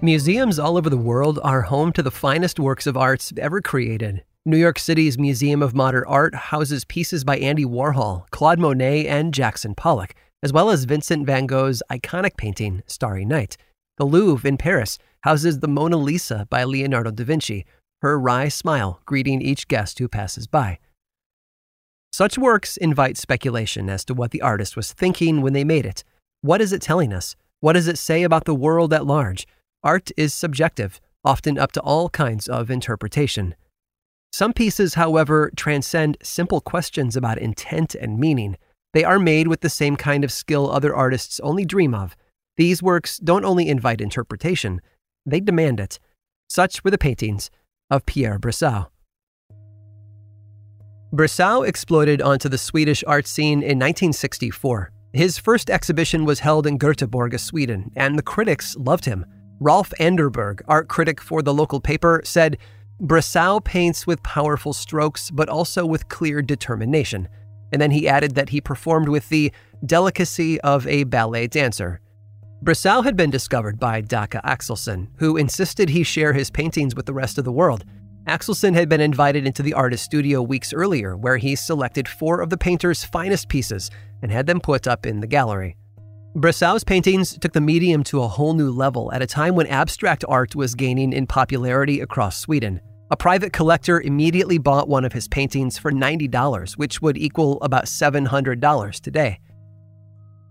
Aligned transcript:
Museums 0.00 0.60
all 0.60 0.76
over 0.76 0.88
the 0.88 0.96
world 0.96 1.40
are 1.42 1.62
home 1.62 1.92
to 1.92 2.04
the 2.04 2.10
finest 2.12 2.60
works 2.60 2.86
of 2.86 2.96
arts 2.96 3.32
ever 3.36 3.60
created. 3.60 4.22
New 4.46 4.56
York 4.56 4.78
City's 4.78 5.18
Museum 5.18 5.60
of 5.60 5.74
Modern 5.74 6.04
Art 6.06 6.36
houses 6.36 6.84
pieces 6.84 7.24
by 7.24 7.36
Andy 7.38 7.64
Warhol, 7.64 8.30
Claude 8.30 8.60
Monet, 8.60 9.08
and 9.08 9.34
Jackson 9.34 9.74
Pollock, 9.74 10.14
as 10.40 10.52
well 10.52 10.70
as 10.70 10.84
Vincent 10.84 11.26
van 11.26 11.46
Gogh's 11.46 11.82
iconic 11.90 12.36
painting, 12.36 12.84
Starry 12.86 13.24
Night. 13.24 13.56
The 13.96 14.04
Louvre 14.04 14.48
in 14.48 14.56
Paris 14.56 15.00
houses 15.22 15.58
the 15.58 15.66
Mona 15.66 15.96
Lisa 15.96 16.46
by 16.48 16.62
Leonardo 16.62 17.10
da 17.10 17.24
Vinci, 17.24 17.66
her 18.00 18.20
wry 18.20 18.46
smile 18.46 19.00
greeting 19.04 19.42
each 19.42 19.66
guest 19.66 19.98
who 19.98 20.06
passes 20.06 20.46
by. 20.46 20.78
Such 22.12 22.38
works 22.38 22.76
invite 22.76 23.16
speculation 23.16 23.90
as 23.90 24.04
to 24.04 24.14
what 24.14 24.30
the 24.30 24.42
artist 24.42 24.76
was 24.76 24.92
thinking 24.92 25.42
when 25.42 25.54
they 25.54 25.64
made 25.64 25.84
it. 25.84 26.04
What 26.40 26.60
is 26.60 26.72
it 26.72 26.82
telling 26.82 27.12
us? 27.12 27.34
What 27.58 27.72
does 27.72 27.88
it 27.88 27.98
say 27.98 28.22
about 28.22 28.44
the 28.44 28.54
world 28.54 28.92
at 28.92 29.04
large? 29.04 29.44
Art 29.84 30.10
is 30.16 30.34
subjective, 30.34 31.00
often 31.24 31.58
up 31.58 31.72
to 31.72 31.80
all 31.80 32.08
kinds 32.08 32.48
of 32.48 32.70
interpretation. 32.70 33.54
Some 34.32 34.52
pieces, 34.52 34.94
however, 34.94 35.50
transcend 35.56 36.16
simple 36.22 36.60
questions 36.60 37.16
about 37.16 37.38
intent 37.38 37.94
and 37.94 38.18
meaning. 38.18 38.56
They 38.92 39.04
are 39.04 39.18
made 39.18 39.48
with 39.48 39.60
the 39.60 39.70
same 39.70 39.96
kind 39.96 40.24
of 40.24 40.32
skill 40.32 40.70
other 40.70 40.94
artists 40.94 41.40
only 41.40 41.64
dream 41.64 41.94
of. 41.94 42.16
These 42.56 42.82
works 42.82 43.18
don't 43.18 43.44
only 43.44 43.68
invite 43.68 44.00
interpretation, 44.00 44.80
they 45.24 45.40
demand 45.40 45.78
it. 45.78 45.98
Such 46.48 46.82
were 46.82 46.90
the 46.90 46.98
paintings 46.98 47.50
of 47.90 48.04
Pierre 48.04 48.38
Brassau. 48.38 48.86
Brassau 51.12 51.66
exploded 51.66 52.20
onto 52.20 52.48
the 52.48 52.58
Swedish 52.58 53.04
art 53.06 53.26
scene 53.26 53.62
in 53.62 53.78
1964. 53.78 54.90
His 55.12 55.38
first 55.38 55.70
exhibition 55.70 56.24
was 56.24 56.40
held 56.40 56.66
in 56.66 56.78
Göteborg, 56.78 57.38
Sweden, 57.38 57.92
and 57.96 58.18
the 58.18 58.22
critics 58.22 58.76
loved 58.76 59.04
him. 59.04 59.24
Rolf 59.60 59.92
Anderberg, 59.98 60.60
art 60.68 60.88
critic 60.88 61.20
for 61.20 61.42
the 61.42 61.54
local 61.54 61.80
paper, 61.80 62.20
said, 62.24 62.58
Brassau 63.00 63.62
paints 63.64 64.06
with 64.06 64.22
powerful 64.22 64.72
strokes, 64.72 65.30
but 65.30 65.48
also 65.48 65.86
with 65.86 66.08
clear 66.08 66.42
determination. 66.42 67.28
And 67.72 67.80
then 67.80 67.90
he 67.90 68.08
added 68.08 68.34
that 68.34 68.48
he 68.48 68.60
performed 68.60 69.08
with 69.08 69.28
the 69.28 69.52
delicacy 69.84 70.60
of 70.62 70.86
a 70.86 71.04
ballet 71.04 71.46
dancer. 71.46 72.00
Brassau 72.62 73.04
had 73.04 73.16
been 73.16 73.30
discovered 73.30 73.78
by 73.78 74.02
Dacke 74.02 74.42
Axelsson, 74.42 75.08
who 75.18 75.36
insisted 75.36 75.88
he 75.88 76.02
share 76.02 76.32
his 76.32 76.50
paintings 76.50 76.96
with 76.96 77.06
the 77.06 77.12
rest 77.12 77.38
of 77.38 77.44
the 77.44 77.52
world. 77.52 77.84
Axelsson 78.26 78.74
had 78.74 78.88
been 78.88 79.00
invited 79.00 79.46
into 79.46 79.62
the 79.62 79.74
artist's 79.74 80.04
studio 80.04 80.42
weeks 80.42 80.72
earlier, 80.72 81.16
where 81.16 81.38
he 81.38 81.54
selected 81.56 82.06
four 82.06 82.40
of 82.40 82.50
the 82.50 82.58
painter's 82.58 83.04
finest 83.04 83.48
pieces 83.48 83.90
and 84.22 84.30
had 84.30 84.46
them 84.46 84.60
put 84.60 84.86
up 84.86 85.06
in 85.06 85.20
the 85.20 85.26
gallery. 85.26 85.77
Brassau's 86.38 86.84
paintings 86.84 87.36
took 87.36 87.52
the 87.52 87.60
medium 87.60 88.04
to 88.04 88.22
a 88.22 88.28
whole 88.28 88.54
new 88.54 88.70
level 88.70 89.12
at 89.12 89.22
a 89.22 89.26
time 89.26 89.56
when 89.56 89.66
abstract 89.66 90.24
art 90.28 90.54
was 90.54 90.76
gaining 90.76 91.12
in 91.12 91.26
popularity 91.26 91.98
across 92.00 92.38
Sweden. 92.38 92.80
A 93.10 93.16
private 93.16 93.52
collector 93.52 94.00
immediately 94.00 94.56
bought 94.56 94.88
one 94.88 95.04
of 95.04 95.12
his 95.12 95.26
paintings 95.26 95.78
for 95.78 95.90
$90, 95.90 96.76
which 96.76 97.02
would 97.02 97.18
equal 97.18 97.60
about 97.60 97.86
$700 97.86 99.00
today. 99.00 99.40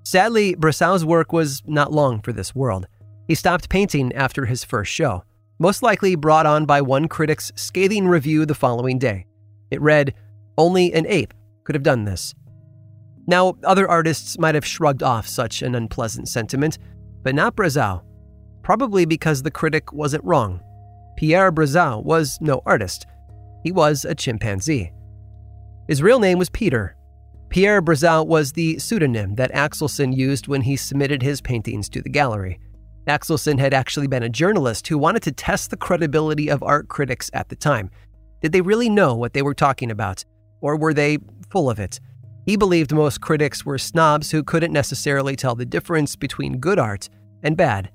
Sadly, 0.04 0.56
Brassau's 0.56 1.06
work 1.06 1.32
was 1.32 1.64
not 1.66 1.94
long 1.94 2.20
for 2.22 2.34
this 2.34 2.54
world. 2.54 2.88
He 3.30 3.36
stopped 3.36 3.70
painting 3.70 4.12
after 4.12 4.46
his 4.46 4.66
first 4.66 4.92
show, 4.92 5.24
most 5.58 5.82
likely 5.82 6.16
brought 6.16 6.46
on 6.46 6.66
by 6.66 6.82
one 6.82 7.08
critic's 7.08 7.54
scathing 7.56 8.10
review 8.10 8.46
the 8.46 8.56
following 8.56 9.00
day. 9.00 9.26
It 9.72 9.82
read, 9.82 10.14
Only 10.58 10.92
an 10.92 11.06
ape 11.08 11.34
could 11.64 11.76
have 11.76 11.84
done 11.84 12.04
this. 12.04 12.36
Now, 13.28 13.56
other 13.64 13.90
artists 13.90 14.40
might 14.40 14.56
have 14.56 14.66
shrugged 14.66 15.04
off 15.04 15.28
such 15.28 15.62
an 15.62 15.76
unpleasant 15.76 16.30
sentiment, 16.30 16.78
but 17.24 17.36
not 17.36 17.56
Brassau. 17.56 18.02
Probably 18.64 19.06
because 19.06 19.44
the 19.44 19.52
critic 19.52 19.92
wasn't 19.92 20.24
wrong. 20.24 20.62
Pierre 21.18 21.52
Brassau 21.52 22.02
was 22.04 22.38
no 22.40 22.62
artist. 22.66 23.06
He 23.64 23.72
was 23.72 24.06
a 24.06 24.16
chimpanzee. 24.16 24.92
His 25.88 26.02
real 26.02 26.20
name 26.20 26.38
was 26.38 26.50
Peter. 26.50 26.96
Pierre 27.50 27.82
Brassau 27.82 28.26
was 28.26 28.52
the 28.52 28.78
pseudonym 28.78 29.36
that 29.36 29.54
Axelsson 29.54 30.16
used 30.16 30.48
when 30.48 30.62
he 30.62 30.76
submitted 30.76 31.22
his 31.22 31.42
paintings 31.42 31.90
to 31.90 32.02
the 32.02 32.10
gallery. 32.10 32.60
Axelsson 33.08 33.58
had 33.58 33.74
actually 33.74 34.08
been 34.08 34.24
a 34.24 34.30
journalist 34.30 34.88
who 34.88 34.98
wanted 34.98 35.24
to 35.24 35.32
test 35.32 35.70
the 35.70 35.78
credibility 35.78 36.50
of 36.50 36.62
art 36.62 36.90
critics 36.90 37.30
at 37.34 37.48
the 37.48 37.56
time. 37.56 37.90
Did 38.42 38.52
they 38.52 38.62
really 38.62 38.90
know 38.90 39.16
what 39.16 39.34
they 39.34 39.42
were 39.42 39.54
talking 39.54 39.92
about? 39.92 40.26
Or 40.60 40.78
were 40.78 40.94
they 40.94 41.20
full 41.50 41.70
of 41.70 41.80
it? 41.80 42.00
He 42.48 42.56
believed 42.56 42.94
most 42.94 43.20
critics 43.20 43.66
were 43.66 43.78
snobs 43.78 44.32
who 44.32 44.42
couldn't 44.42 44.72
necessarily 44.72 45.36
tell 45.36 45.54
the 45.54 45.66
difference 45.66 46.16
between 46.16 46.60
good 46.60 46.80
art 46.80 47.10
and 47.44 47.58
bad. 47.58 47.92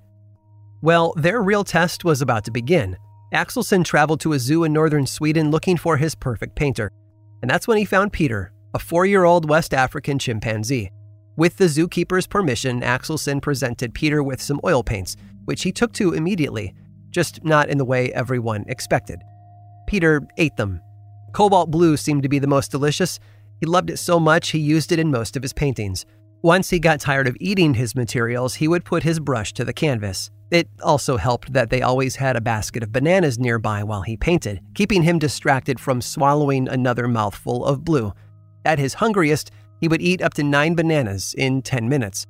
Well, 0.83 1.15
their 1.17 1.41
real 1.41 1.65
test 1.65 2.05
was 2.05 2.21
about 2.21 2.45
to 2.45 2.51
begin. 2.51 2.99
Axelsson 3.33 3.83
traveled 3.83 4.21
to 4.21 4.35
a 4.35 4.39
zoo 4.39 4.65
in 4.65 4.75
northern 4.75 5.07
Sweden 5.07 5.51
looking 5.51 5.79
for 5.79 5.97
his 5.97 6.15
perfect 6.15 6.55
painter. 6.55 6.93
And 7.41 7.51
that's 7.51 7.67
when 7.67 7.79
he 7.79 7.87
found 7.87 8.13
Peter, 8.13 8.53
a 8.75 8.79
four 8.79 9.07
year 9.07 9.25
old 9.25 9.49
West 9.49 9.73
African 9.73 10.19
chimpanzee. 10.19 10.91
With 11.35 11.57
the 11.57 11.65
zookeeper's 11.65 12.27
permission, 12.27 12.83
Axelsson 12.83 13.41
presented 13.41 13.95
Peter 13.95 14.23
with 14.23 14.43
some 14.43 14.61
oil 14.65 14.83
paints, 14.83 15.17
which 15.47 15.63
he 15.63 15.73
took 15.73 15.95
to 15.95 16.13
immediately, 16.13 16.75
just 17.09 17.43
not 17.43 17.71
in 17.71 17.79
the 17.79 17.87
way 17.87 18.13
everyone 18.13 18.67
expected. 18.69 19.23
Peter 19.87 20.21
ate 20.37 20.57
them. 20.57 20.83
Cobalt 21.33 21.71
blue 21.71 21.97
seemed 21.97 22.23
to 22.23 22.29
be 22.29 22.39
the 22.39 22.47
most 22.47 22.71
delicious, 22.71 23.19
he 23.63 23.67
loved 23.67 23.91
it 23.91 23.97
so 23.97 24.19
much 24.19 24.51
he 24.51 24.59
used 24.59 24.91
it 24.91 24.99
in 24.99 25.09
most 25.09 25.37
of 25.37 25.43
his 25.45 25.53
paintings. 25.53 26.05
Once 26.43 26.69
he 26.69 26.81
got 26.81 26.99
tired 26.99 27.29
of 27.29 27.37
eating 27.39 27.75
his 27.75 27.95
materials, 27.95 28.57
he 28.57 28.67
would 28.67 28.85
put 28.85 29.05
his 29.05 29.21
brush 29.21 29.53
to 29.53 29.65
the 29.65 29.73
canvas. 29.73 30.33
It 30.51 30.69
also 30.83 31.17
helped 31.17 31.53
that 31.53 31.71
they 31.71 31.81
always 31.81 32.17
had 32.17 32.35
a 32.35 32.41
basket 32.41 32.83
of 32.83 32.91
bananas 32.91 33.39
nearby 33.39 33.85
while 33.85 34.03
he 34.03 34.17
painted, 34.17 34.59
keeping 34.75 35.05
him 35.05 35.21
distracted 35.21 35.79
from 35.79 36.01
swallowing 36.01 36.67
another 36.67 37.07
mouthful 37.07 37.65
of 37.65 37.85
blue. 37.85 38.13
At 38.65 38.81
his 38.81 38.95
hungriest, 38.95 39.53
he 39.81 39.87
would 39.87 40.03
eat 40.03 40.23
up 40.23 40.35
to 40.35 40.43
nine 40.43 40.75
bananas 40.75 41.33
in 41.39 41.63
10 41.63 41.89
minutes. 41.89 42.27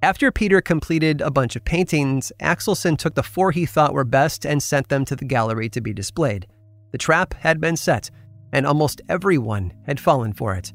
After 0.00 0.30
Peter 0.30 0.60
completed 0.60 1.22
a 1.22 1.30
bunch 1.32 1.56
of 1.56 1.64
paintings, 1.64 2.30
Axelsson 2.40 2.96
took 2.96 3.16
the 3.16 3.24
four 3.24 3.50
he 3.50 3.66
thought 3.66 3.94
were 3.94 4.04
best 4.04 4.46
and 4.46 4.62
sent 4.62 4.90
them 4.90 5.04
to 5.06 5.16
the 5.16 5.24
gallery 5.24 5.68
to 5.70 5.80
be 5.80 5.92
displayed. 5.92 6.46
The 6.92 6.98
trap 6.98 7.34
had 7.34 7.60
been 7.60 7.76
set 7.76 8.12
and 8.56 8.66
almost 8.66 9.02
everyone 9.10 9.70
had 9.84 10.00
fallen 10.00 10.32
for 10.32 10.54
it. 10.54 10.72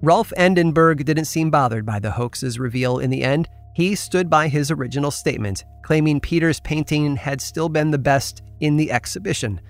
Rolf 0.00 0.32
Anderberg 0.38 1.04
didn't 1.04 1.26
seem 1.26 1.50
bothered 1.50 1.84
by 1.84 1.98
the 1.98 2.10
hoax's 2.10 2.58
reveal 2.58 2.98
in 2.98 3.10
the 3.10 3.22
end. 3.22 3.46
He 3.74 3.94
stood 3.94 4.30
by 4.30 4.48
his 4.48 4.70
original 4.70 5.10
statement, 5.10 5.64
claiming 5.84 6.18
Peter's 6.18 6.60
painting 6.60 7.14
had 7.14 7.42
still 7.42 7.68
been 7.68 7.90
the 7.90 7.98
best 7.98 8.40
in 8.60 8.78
the 8.78 8.90
exhibition. 8.90 9.60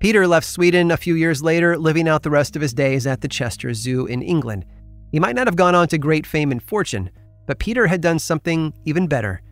Peter 0.00 0.26
left 0.26 0.46
Sweden 0.46 0.90
a 0.90 0.96
few 0.96 1.14
years 1.14 1.42
later, 1.42 1.76
living 1.76 2.08
out 2.08 2.22
the 2.22 2.30
rest 2.30 2.56
of 2.56 2.62
his 2.62 2.72
days 2.72 3.06
at 3.06 3.20
the 3.20 3.28
Chester 3.28 3.74
Zoo 3.74 4.06
in 4.06 4.22
England. 4.22 4.64
He 5.12 5.20
might 5.20 5.36
not 5.36 5.46
have 5.46 5.56
gone 5.56 5.74
on 5.74 5.88
to 5.88 5.98
great 5.98 6.26
fame 6.26 6.52
and 6.52 6.62
fortune, 6.62 7.10
but 7.46 7.58
Peter 7.58 7.86
had 7.86 8.00
done 8.00 8.18
something 8.18 8.72
even 8.86 9.08
better. 9.08 9.42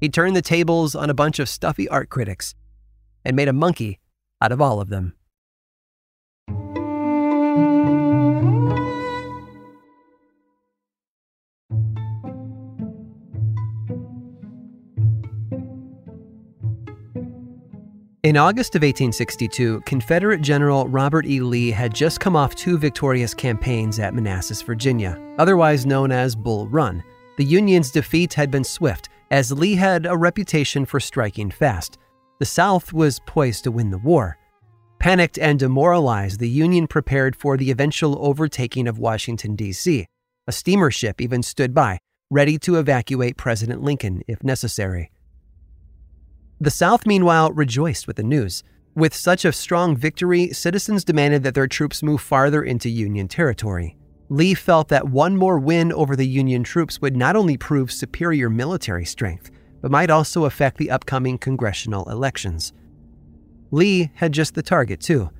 He 0.00 0.08
turned 0.08 0.36
the 0.36 0.42
tables 0.42 0.94
on 0.94 1.10
a 1.10 1.14
bunch 1.14 1.40
of 1.40 1.48
stuffy 1.48 1.88
art 1.88 2.08
critics 2.08 2.54
and 3.24 3.34
made 3.34 3.48
a 3.48 3.52
monkey 3.52 3.98
out 4.40 4.52
of 4.52 4.60
all 4.60 4.80
of 4.80 4.90
them. 4.90 5.14
In 18.24 18.38
August 18.38 18.74
of 18.74 18.80
1862, 18.80 19.82
Confederate 19.84 20.40
General 20.40 20.88
Robert 20.88 21.26
E. 21.26 21.40
Lee 21.40 21.70
had 21.70 21.94
just 21.94 22.20
come 22.20 22.34
off 22.34 22.54
two 22.54 22.78
victorious 22.78 23.34
campaigns 23.34 23.98
at 23.98 24.14
Manassas, 24.14 24.62
Virginia, 24.62 25.20
otherwise 25.36 25.84
known 25.84 26.10
as 26.10 26.34
Bull 26.34 26.66
Run. 26.68 27.04
The 27.36 27.44
Union's 27.44 27.90
defeat 27.90 28.32
had 28.32 28.50
been 28.50 28.64
swift, 28.64 29.10
as 29.30 29.52
Lee 29.52 29.74
had 29.74 30.06
a 30.06 30.16
reputation 30.16 30.86
for 30.86 31.00
striking 31.00 31.50
fast. 31.50 31.98
The 32.38 32.46
South 32.46 32.94
was 32.94 33.20
poised 33.26 33.64
to 33.64 33.70
win 33.70 33.90
the 33.90 33.98
war. 33.98 34.38
Panicked 35.04 35.38
and 35.38 35.58
demoralized, 35.58 36.40
the 36.40 36.48
Union 36.48 36.86
prepared 36.86 37.36
for 37.36 37.58
the 37.58 37.70
eventual 37.70 38.16
overtaking 38.26 38.88
of 38.88 38.98
Washington, 38.98 39.54
D.C. 39.54 40.06
A 40.46 40.50
steamer 40.50 40.90
ship 40.90 41.20
even 41.20 41.42
stood 41.42 41.74
by, 41.74 41.98
ready 42.30 42.58
to 42.60 42.76
evacuate 42.76 43.36
President 43.36 43.82
Lincoln 43.82 44.22
if 44.26 44.42
necessary. 44.42 45.10
The 46.58 46.70
South, 46.70 47.04
meanwhile, 47.04 47.52
rejoiced 47.52 48.06
with 48.06 48.16
the 48.16 48.22
news. 48.22 48.64
With 48.94 49.14
such 49.14 49.44
a 49.44 49.52
strong 49.52 49.94
victory, 49.94 50.54
citizens 50.54 51.04
demanded 51.04 51.42
that 51.42 51.52
their 51.54 51.66
troops 51.66 52.02
move 52.02 52.22
farther 52.22 52.62
into 52.62 52.88
Union 52.88 53.28
territory. 53.28 53.98
Lee 54.30 54.54
felt 54.54 54.88
that 54.88 55.10
one 55.10 55.36
more 55.36 55.58
win 55.58 55.92
over 55.92 56.16
the 56.16 56.26
Union 56.26 56.62
troops 56.62 57.02
would 57.02 57.14
not 57.14 57.36
only 57.36 57.58
prove 57.58 57.92
superior 57.92 58.48
military 58.48 59.04
strength, 59.04 59.50
but 59.82 59.90
might 59.90 60.08
also 60.08 60.46
affect 60.46 60.78
the 60.78 60.90
upcoming 60.90 61.36
congressional 61.36 62.08
elections. 62.08 62.72
Lee 63.74 64.12
had 64.14 64.30
just 64.30 64.54
the 64.54 64.62
target, 64.62 65.00
too 65.00 65.30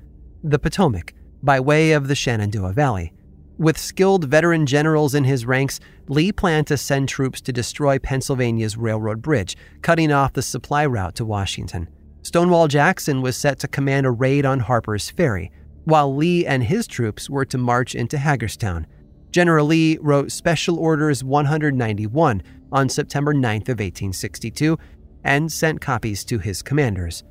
the 0.43 0.59
Potomac, 0.59 1.15
by 1.43 1.61
way 1.61 1.93
of 1.93 2.09
the 2.09 2.17
Shenandoah 2.17 2.73
Valley. 2.73 3.13
With 3.57 3.79
skilled 3.79 4.25
veteran 4.25 4.67
generals 4.67 5.15
in 5.15 5.23
his 5.23 5.47
ranks, 5.47 5.79
Lee 6.09 6.33
planned 6.33 6.67
to 6.67 6.77
send 6.77 7.09
troops 7.09 7.41
to 7.43 7.53
destroy 7.53 7.99
Pennsylvania's 7.99 8.77
railroad 8.77 9.23
bridge, 9.23 9.57
cutting 9.83 10.11
off 10.11 10.33
the 10.33 10.43
supply 10.43 10.85
route 10.85 11.15
to 11.15 11.25
Washington. 11.25 11.89
Stonewall 12.23 12.67
Jackson 12.67 13.23
was 13.23 13.37
set 13.37 13.61
to 13.61 13.69
command 13.69 14.05
a 14.05 14.11
raid 14.11 14.45
on 14.45 14.59
Harper's 14.59 15.09
Ferry, 15.09 15.53
while 15.85 16.15
Lee 16.15 16.45
and 16.45 16.65
his 16.65 16.89
troops 16.89 17.31
were 17.31 17.45
to 17.45 17.57
march 17.57 17.95
into 17.95 18.19
Hagerstown. 18.19 18.87
General 19.31 19.67
Lee 19.67 19.97
wrote 20.01 20.33
Special 20.33 20.79
Orders 20.79 21.23
191 21.23 22.43
on 22.73 22.89
September 22.89 23.33
9th 23.33 23.69
of 23.69 23.79
1862 23.79 24.77
and 25.23 25.51
sent 25.53 25.81
copies 25.81 26.25
to 26.25 26.39
his 26.41 26.63
commanders. 26.63 27.23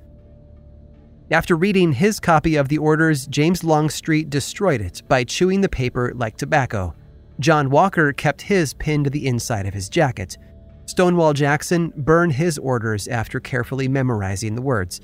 After 1.32 1.56
reading 1.56 1.94
his 1.94 2.20
copy 2.20 2.56
of 2.58 2.68
the 2.68 2.78
orders, 2.78 3.28
James 3.28 3.64
Longstreet 3.64 4.30
destroyed 4.30 4.82
it 4.82 5.02
by 5.08 5.24
chewing 5.24 5.62
the 5.62 5.70
paper 5.70 6.12
like 6.16 6.38
tobacco. 6.38 6.94
John 7.40 7.70
Walker 7.70 8.12
kept 8.14 8.42
his 8.42 8.74
pinned 8.74 9.06
to 9.06 9.10
the 9.10 9.28
inside 9.28 9.66
of 9.66 9.74
his 9.74 9.90
jacket. 9.90 10.38
Stonewall 10.86 11.34
Jackson 11.34 11.94
burned 11.96 12.34
his 12.34 12.58
orders 12.58 13.08
after 13.08 13.40
carefully 13.40 13.88
memorizing 13.88 14.56
the 14.56 14.62
words. 14.62 15.00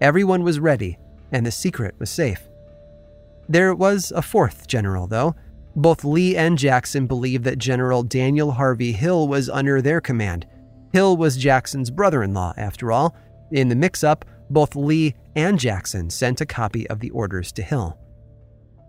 Everyone 0.00 0.42
was 0.42 0.58
ready, 0.58 0.98
and 1.30 1.46
the 1.46 1.52
secret 1.52 1.94
was 1.98 2.10
safe. 2.10 2.48
There 3.48 3.74
was 3.74 4.12
a 4.14 4.22
fourth 4.22 4.66
general, 4.66 5.06
though. 5.06 5.36
Both 5.76 6.04
Lee 6.04 6.36
and 6.36 6.58
Jackson 6.58 7.06
believed 7.06 7.44
that 7.44 7.58
General 7.58 8.02
Daniel 8.02 8.52
Harvey 8.52 8.92
Hill 8.92 9.28
was 9.28 9.48
under 9.48 9.80
their 9.80 10.00
command. 10.00 10.46
Hill 10.92 11.16
was 11.16 11.36
Jackson's 11.36 11.90
brother 11.90 12.24
in 12.24 12.34
law, 12.34 12.52
after 12.56 12.90
all. 12.90 13.14
In 13.52 13.68
the 13.68 13.76
mix 13.76 14.02
up, 14.02 14.24
both 14.50 14.74
Lee 14.74 15.14
and 15.34 15.58
Jackson 15.58 16.10
sent 16.10 16.40
a 16.40 16.46
copy 16.46 16.88
of 16.88 17.00
the 17.00 17.10
orders 17.10 17.52
to 17.52 17.62
Hill. 17.62 17.98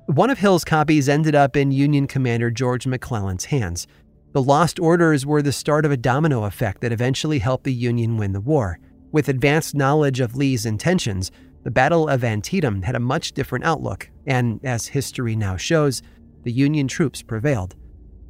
One 0.08 0.30
of 0.30 0.40
Hill's 0.40 0.66
copies 0.66 1.08
ended 1.08 1.36
up 1.36 1.56
in 1.56 1.72
Union 1.72 2.08
Commander 2.08 2.52
George 2.52 2.88
McClellan's 2.88 3.46
hands. 3.46 3.88
The 4.34 4.42
lost 4.42 4.80
orders 4.80 5.26
were 5.26 5.42
the 5.42 5.52
start 5.52 5.86
of 5.86 5.92
a 5.92 5.98
domino 5.98 6.44
effect 6.44 6.82
that 6.82 6.92
eventually 6.92 7.40
helped 7.40 7.64
the 7.64 7.74
Union 7.74 8.18
win 8.18 8.34
the 8.34 8.42
war. 8.42 8.80
With 9.12 9.30
advanced 9.30 9.76
knowledge 9.76 10.20
of 10.20 10.36
Lee's 10.36 10.66
intentions, 10.66 11.32
the 11.64 11.72
Battle 11.72 12.08
of 12.08 12.24
Antietam 12.24 12.82
had 12.82 12.96
a 12.96 13.00
much 13.00 13.34
different 13.34 13.66
outlook, 13.66 14.10
and 14.26 14.60
as 14.64 14.88
history 14.88 15.36
now 15.36 15.58
shows, 15.58 16.02
the 16.44 16.52
Union 16.52 16.88
troops 16.88 17.22
prevailed. 17.22 17.76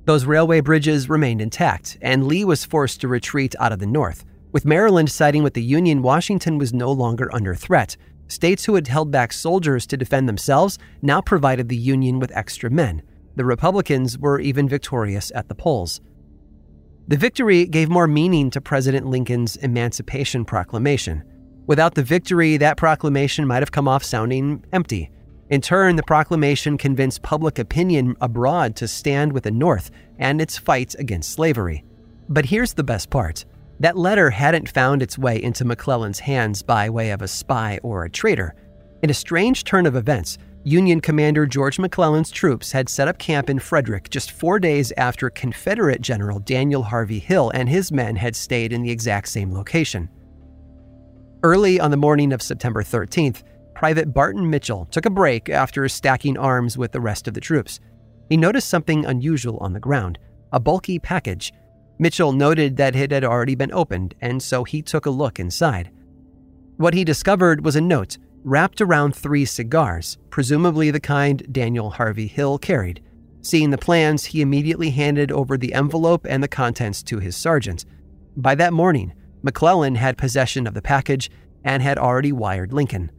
Those 0.06 0.26
railway 0.26 0.62
bridges 0.62 1.10
remained 1.10 1.42
intact, 1.42 1.98
and 2.02 2.28
Lee 2.28 2.44
was 2.44 2.66
forced 2.66 3.02
to 3.02 3.08
retreat 3.08 3.56
out 3.60 3.72
of 3.72 3.80
the 3.80 3.86
north. 3.86 4.26
With 4.52 4.66
Maryland 4.66 5.10
siding 5.10 5.44
with 5.44 5.54
the 5.54 5.64
Union, 5.64 6.02
Washington 6.02 6.58
was 6.58 6.74
no 6.74 6.92
longer 6.92 7.34
under 7.34 7.56
threat. 7.56 7.96
States 8.28 8.66
who 8.66 8.76
had 8.76 8.88
held 8.88 9.10
back 9.10 9.32
soldiers 9.32 9.86
to 9.88 9.98
defend 9.98 10.28
themselves 10.28 10.78
now 11.02 11.22
provided 11.22 11.70
the 11.70 11.78
Union 11.78 12.20
with 12.20 12.36
extra 12.36 12.70
men. 12.70 13.02
The 13.36 13.46
Republicans 13.46 14.18
were 14.18 14.42
even 14.42 14.68
victorious 14.68 15.32
at 15.36 15.48
the 15.48 15.56
polls. 15.56 16.02
The 17.08 17.18
victory 17.18 17.66
gave 17.66 17.90
more 17.90 18.08
meaning 18.08 18.50
to 18.52 18.62
President 18.62 19.06
Lincoln's 19.06 19.56
Emancipation 19.58 20.44
Proclamation. 20.44 21.24
Without 21.66 21.96
the 21.96 22.04
victory, 22.04 22.58
that 22.58 22.78
proclamation 22.78 23.48
might 23.48 23.62
have 23.62 23.72
come 23.72 23.88
off 23.88 24.04
sounding 24.04 24.66
empty. 24.74 25.10
In 25.50 25.62
turn, 25.62 25.96
the 25.96 26.04
proclamation 26.04 26.78
convinced 26.78 27.22
public 27.22 27.58
opinion 27.58 28.16
abroad 28.20 28.76
to 28.78 28.88
stand 28.88 29.32
with 29.32 29.44
the 29.44 29.52
North 29.52 29.92
and 30.18 30.42
its 30.42 30.58
fight 30.58 30.96
against 31.00 31.32
slavery. 31.32 31.84
But 32.30 32.46
here's 32.46 32.74
the 32.74 32.84
best 32.84 33.10
part 33.10 33.46
that 33.82 33.98
letter 33.98 34.30
hadn't 34.30 34.70
found 34.70 35.02
its 35.02 35.18
way 35.18 35.42
into 35.42 35.66
McClellan's 35.66 36.20
hands 36.20 36.62
by 36.62 36.88
way 36.88 37.10
of 37.10 37.24
a 37.24 37.28
spy 37.28 37.80
or 37.82 38.06
a 38.06 38.10
traitor. 38.10 38.54
In 39.02 39.10
a 39.10 39.14
strange 39.14 39.64
turn 39.64 39.88
of 39.88 39.96
events, 39.96 40.38
Union 40.64 41.02
Commander 41.02 41.48
George 41.48 41.80
McClellan's 41.80 42.30
troops 42.30 42.72
had 42.72 42.88
set 42.88 43.08
up 43.08 43.18
camp 43.18 43.50
in 43.50 43.58
Frederick 43.58 44.12
just 44.12 44.30
four 44.32 44.60
days 44.60 44.94
after 44.98 45.32
Confederate 45.32 46.02
General 46.02 46.38
Daniel 46.38 46.84
Harvey 46.84 47.18
Hill 47.18 47.52
and 47.56 47.68
his 47.68 47.92
men 47.92 48.16
had 48.16 48.36
stayed 48.36 48.72
in 48.72 48.84
the 48.84 48.92
exact 48.92 49.28
same 49.28 49.52
location. 49.52 50.08
Early 51.42 51.80
on 51.80 51.90
the 51.90 51.98
morning 51.98 52.34
of 52.34 52.44
September 52.44 52.84
13th, 52.84 53.42
Private 53.74 54.14
Barton 54.14 54.48
Mitchell 54.48 54.86
took 54.92 55.08
a 55.08 55.10
break 55.10 55.50
after 55.50 55.90
stacking 55.90 56.38
arms 56.38 56.78
with 56.78 56.92
the 56.92 57.02
rest 57.02 57.28
of 57.28 57.34
the 57.34 57.42
troops. 57.42 57.80
He 58.30 58.38
noticed 58.38 58.70
something 58.70 59.08
unusual 59.08 59.58
on 59.58 59.74
the 59.74 59.80
ground 59.80 60.20
a 60.54 60.60
bulky 60.60 61.00
package. 61.00 61.52
Mitchell 62.00 62.32
noted 62.32 62.78
that 62.78 62.96
it 62.96 63.12
had 63.12 63.24
already 63.24 63.56
been 63.56 63.72
opened, 63.72 64.16
and 64.22 64.42
so 64.42 64.64
he 64.64 64.82
took 64.82 65.06
a 65.06 65.12
look 65.12 65.40
inside. 65.40 65.92
What 66.78 66.94
he 66.94 67.04
discovered 67.04 67.64
was 67.64 67.76
a 67.76 67.82
note 67.82 68.18
wrapped 68.44 68.82
around 68.82 69.16
three 69.16 69.46
cigars, 69.46 70.18
presumably 70.30 70.90
the 70.90 71.00
kind 71.00 71.46
Daniel 71.52 71.92
Harvey 71.92 72.28
Hill 72.28 72.58
carried. 72.58 73.04
Seeing 73.42 73.70
the 73.70 73.78
plans, 73.78 74.26
he 74.26 74.42
immediately 74.42 74.92
handed 74.92 75.32
over 75.32 75.58
the 75.58 75.74
envelope 75.74 76.26
and 76.28 76.44
the 76.44 76.48
contents 76.48 77.04
to 77.04 77.20
his 77.20 77.36
sergeant. 77.36 77.86
By 78.36 78.56
that 78.56 78.74
morning, 78.74 79.14
McClellan 79.44 79.96
had 79.96 80.18
possession 80.18 80.68
of 80.68 80.74
the 80.74 80.82
package 80.82 81.30
and 81.64 81.82
had 81.82 81.98
already 81.98 82.32
wired 82.32 82.74
Lincoln. 82.74 83.12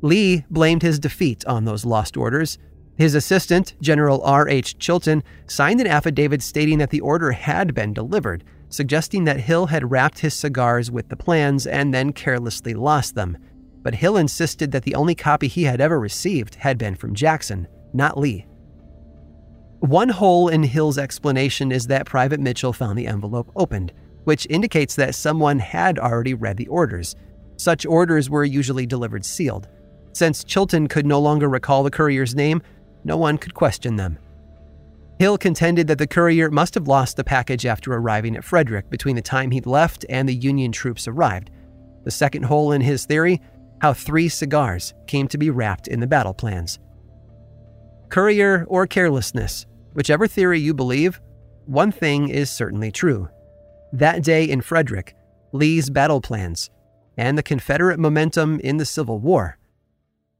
Lee 0.00 0.44
blamed 0.50 0.82
his 0.82 0.98
defeat 0.98 1.44
on 1.46 1.64
those 1.64 1.84
lost 1.84 2.16
orders. 2.16 2.58
His 2.96 3.14
assistant, 3.14 3.74
General 3.80 4.22
R.H. 4.22 4.78
Chilton, 4.78 5.22
signed 5.46 5.80
an 5.80 5.86
affidavit 5.86 6.42
stating 6.42 6.78
that 6.78 6.90
the 6.90 7.00
order 7.00 7.32
had 7.32 7.74
been 7.74 7.92
delivered, 7.92 8.44
suggesting 8.68 9.24
that 9.24 9.40
Hill 9.40 9.66
had 9.66 9.90
wrapped 9.90 10.20
his 10.20 10.34
cigars 10.34 10.90
with 10.90 11.08
the 11.08 11.16
plans 11.16 11.66
and 11.66 11.92
then 11.92 12.12
carelessly 12.12 12.74
lost 12.74 13.14
them 13.14 13.36
but 13.84 13.94
Hill 13.96 14.16
insisted 14.16 14.72
that 14.72 14.82
the 14.82 14.96
only 14.96 15.14
copy 15.14 15.46
he 15.46 15.64
had 15.64 15.80
ever 15.80 16.00
received 16.00 16.56
had 16.56 16.78
been 16.78 16.96
from 16.96 17.14
Jackson, 17.14 17.68
not 17.92 18.18
Lee. 18.18 18.46
One 19.80 20.08
hole 20.08 20.48
in 20.48 20.62
Hill's 20.62 20.96
explanation 20.96 21.70
is 21.70 21.86
that 21.86 22.06
Private 22.06 22.40
Mitchell 22.40 22.72
found 22.72 22.98
the 22.98 23.06
envelope 23.06 23.52
opened, 23.54 23.92
which 24.24 24.46
indicates 24.48 24.96
that 24.96 25.14
someone 25.14 25.58
had 25.58 25.98
already 25.98 26.32
read 26.32 26.56
the 26.56 26.66
orders. 26.68 27.14
Such 27.58 27.84
orders 27.84 28.30
were 28.30 28.44
usually 28.44 28.86
delivered 28.86 29.26
sealed. 29.26 29.68
Since 30.14 30.44
Chilton 30.44 30.88
could 30.88 31.04
no 31.04 31.20
longer 31.20 31.50
recall 31.50 31.82
the 31.82 31.90
courier's 31.90 32.34
name, 32.34 32.62
no 33.04 33.16
one 33.16 33.38
could 33.38 33.54
question 33.54 33.96
them. 33.96 34.18
Hill 35.18 35.38
contended 35.38 35.86
that 35.86 35.98
the 35.98 36.06
courier 36.06 36.50
must 36.50 36.74
have 36.74 36.88
lost 36.88 37.16
the 37.16 37.24
package 37.24 37.66
after 37.66 37.92
arriving 37.92 38.36
at 38.36 38.44
Frederick 38.44 38.90
between 38.90 39.14
the 39.14 39.22
time 39.22 39.50
he'd 39.50 39.66
left 39.66 40.04
and 40.08 40.28
the 40.28 40.34
Union 40.34 40.72
troops 40.72 41.06
arrived. 41.06 41.50
The 42.02 42.10
second 42.10 42.44
hole 42.44 42.72
in 42.72 42.80
his 42.80 43.06
theory 43.06 43.40
how 43.80 43.92
three 43.92 44.28
cigars 44.28 44.94
came 45.06 45.28
to 45.28 45.38
be 45.38 45.50
wrapped 45.50 45.88
in 45.88 46.00
the 46.00 46.06
battle 46.06 46.34
plans. 46.34 46.78
Courier 48.08 48.64
or 48.68 48.86
carelessness, 48.86 49.66
whichever 49.92 50.26
theory 50.26 50.58
you 50.58 50.74
believe, 50.74 51.20
one 51.66 51.92
thing 51.92 52.28
is 52.28 52.50
certainly 52.50 52.90
true. 52.90 53.28
That 53.92 54.22
day 54.22 54.44
in 54.44 54.60
Frederick, 54.60 55.14
Lee's 55.52 55.90
battle 55.90 56.20
plans 56.20 56.70
and 57.16 57.38
the 57.38 57.42
Confederate 57.42 57.98
momentum 57.98 58.58
in 58.60 58.76
the 58.76 58.84
Civil 58.84 59.20
War 59.20 59.58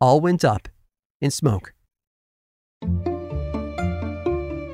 all 0.01 0.21
went 0.21 0.45
up 0.45 0.69
in 1.21 1.31
smoke. 1.31 1.73